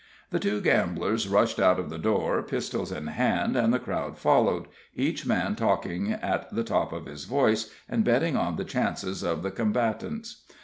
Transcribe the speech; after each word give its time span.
The 0.31 0.39
two 0.39 0.61
gamblers 0.61 1.27
rushed 1.27 1.59
out 1.59 1.77
of 1.79 1.91
the 1.91 1.99
door, 1.99 2.41
pistols 2.41 2.91
in 2.91 3.05
hand, 3.05 3.55
and 3.55 3.71
the 3.71 3.77
crowd 3.77 4.17
followed, 4.17 4.65
each 4.95 5.27
man 5.27 5.55
talking 5.55 6.11
at 6.11 6.51
the 6.51 6.63
top 6.63 6.91
of 6.91 7.05
his 7.05 7.25
voice, 7.25 7.71
and 7.87 8.03
betting 8.03 8.35
on 8.35 8.55
the 8.55 8.65
chances 8.65 9.21
of 9.21 9.43
the 9.43 9.51
combatants. 9.51 10.41